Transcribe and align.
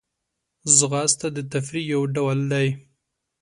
ځغاسته 0.77 1.27
د 1.35 1.37
تفریح 1.53 1.85
یو 1.93 2.01
ډول 2.15 2.39
دی 2.51 2.67